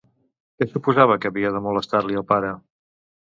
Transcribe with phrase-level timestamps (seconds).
[0.61, 2.51] Què suposava que havia de molestar-li al pare?